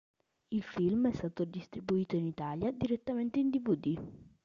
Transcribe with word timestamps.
Il 0.49 0.63
film 0.63 1.07
è 1.07 1.13
stato 1.13 1.45
distribuito 1.45 2.15
in 2.15 2.25
Italia 2.25 2.71
direttamente 2.71 3.37
in 3.37 3.51
dvd. 3.51 4.03